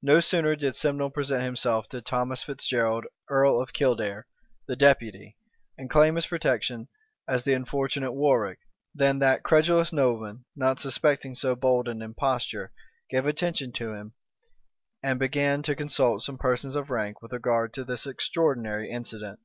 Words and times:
No 0.00 0.20
sooner 0.20 0.56
did 0.56 0.74
Simnel 0.74 1.10
present 1.10 1.42
himself 1.42 1.86
to 1.90 2.00
Thomas 2.00 2.42
Fitzgerald, 2.42 3.04
earl 3.28 3.60
of 3.60 3.74
Kildare, 3.74 4.26
the 4.66 4.74
deputy, 4.74 5.36
and 5.76 5.90
claim 5.90 6.14
his 6.14 6.28
protection 6.28 6.88
as 7.28 7.42
the 7.42 7.52
unfortunate 7.52 8.12
Warwick, 8.12 8.60
than 8.94 9.18
that 9.18 9.42
credulous 9.42 9.92
nobleman, 9.92 10.46
not 10.56 10.80
suspecting 10.80 11.34
so 11.34 11.54
bold 11.54 11.88
an 11.88 12.00
imposture, 12.00 12.72
gave 13.10 13.26
attention 13.26 13.70
to 13.72 13.92
him, 13.92 14.14
and 15.02 15.18
began 15.18 15.62
to 15.64 15.76
consult 15.76 16.22
some 16.22 16.38
persons 16.38 16.74
of 16.74 16.88
rank 16.88 17.20
with 17.20 17.34
regard 17.34 17.74
to 17.74 17.84
this 17.84 18.06
extraordinary 18.06 18.90
incident. 18.90 19.40